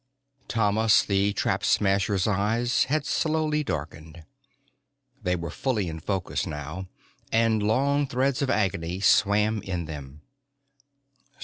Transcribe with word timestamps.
Thomas 0.47 1.05
the 1.05 1.31
Trap 1.33 1.63
Smasher's 1.63 2.25
eyes 2.25 2.85
had 2.85 3.05
slowly 3.05 3.63
darkened. 3.63 4.23
They 5.21 5.35
were 5.35 5.51
fully 5.51 5.87
in 5.87 5.99
focus 5.99 6.47
now, 6.47 6.87
and 7.31 7.61
long 7.61 8.07
threads 8.07 8.41
of 8.41 8.49
agony 8.49 8.99
swam 9.01 9.61
in 9.61 9.85
them. 9.85 10.21